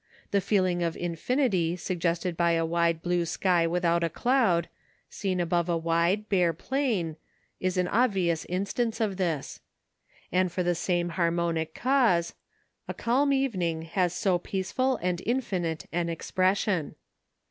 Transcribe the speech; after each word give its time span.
The 0.31 0.41
feeling 0.41 0.81
of 0.81 0.97
infinity 0.97 1.75
suggested 1.75 2.35
by 2.35 2.53
a 2.53 2.65
wide 2.65 3.03
blue 3.03 3.23
sky 3.23 3.67
without 3.67 4.03
a 4.03 4.09
cloud, 4.09 4.67
seen 5.11 5.39
above 5.39 5.69
a 5.69 5.77
wide 5.77 6.27
bare 6.27 6.53
plain, 6.53 7.17
is 7.59 7.77
an 7.77 7.87
obvious 7.87 8.43
instance 8.45 8.99
of 8.99 9.17
this. 9.17 9.59
And 10.31 10.51
for 10.51 10.63
the 10.63 10.73
same 10.73 11.09
harmonic 11.09 11.75
cause, 11.75 12.33
a 12.87 12.95
calm 12.95 13.31
evening 13.31 13.83
has 13.83 14.11
so 14.15 14.39
peaceful 14.39 14.95
and 15.03 15.21
infinite 15.23 15.85
an 15.91 16.09
expression. 16.09 16.95